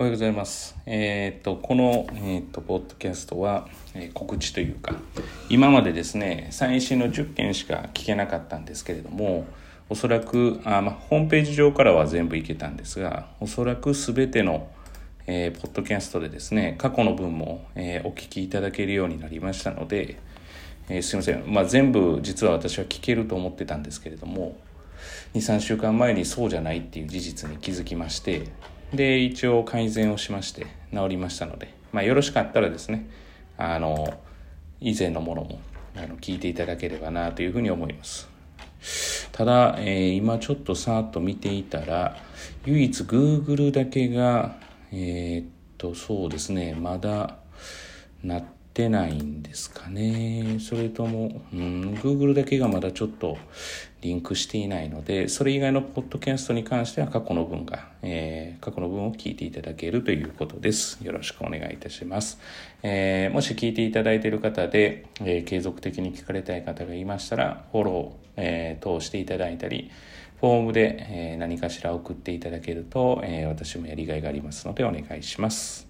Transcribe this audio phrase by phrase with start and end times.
[0.00, 0.78] おはようございます。
[0.86, 4.94] えっ、と、この、えっ、と、ポッドキャストは、えー、告知というか、
[5.50, 9.44] 今までですね、最新の10件しか聞けなかったんですけれども、
[9.90, 14.70] おそらく、あま、ホームページ上からは全部いけたんですが、おそらく全ての、
[15.26, 20.16] えー、ポッドキャストでですね、過去の分も、え、お聞きいただけるようになりましたので、
[20.88, 21.44] え、すいません。
[21.46, 24.56] まあ、全部実は私は聞けると思ってたんですけれども、
[25.34, 28.44] 2、3週間前にそうじゃないっていう事実に気づきまして、
[28.92, 33.08] で、一応改善をしまして治りましたので、まあ、よろしかったらですね、
[33.56, 34.18] あの、
[34.80, 35.60] 以前のものも
[35.96, 38.28] あの聞いていただければなというふうに思います。
[39.32, 42.16] ただ、えー、今ちょっとさーっと見ていたら、
[42.64, 44.56] 唯一 Google だけが、
[44.92, 45.46] えー、っ
[45.76, 47.36] と、そうですね、まだ
[48.22, 50.58] なっててないんですかね。
[50.60, 53.36] それとも、うん、Google だけがまだちょっと
[54.00, 60.98] リンクしていないので、それ以外のポッドキャストに関しては過去の文が、えー、過去の文を聞いていただけるということです。
[61.04, 62.38] よろしくお願いいたします。
[62.82, 69.90] えー、もし聞いていただいている方で、えー、継続的に聞かれたい方がいましたら、フォロー、えー、通していただいたり、
[70.40, 75.89] フォームで、えー、何かしら送っていただけると、えー、私もやりがいがありますのでお願いします。